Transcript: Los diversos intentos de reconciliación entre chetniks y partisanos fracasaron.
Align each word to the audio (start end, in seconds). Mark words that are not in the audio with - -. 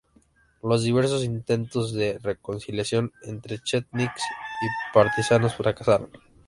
Los 0.63 0.81
diversos 0.83 1.23
intentos 1.23 1.93
de 1.93 2.17
reconciliación 2.19 3.11
entre 3.21 3.59
chetniks 3.59 4.23
y 4.63 4.93
partisanos 4.95 5.53
fracasaron. 5.55 6.09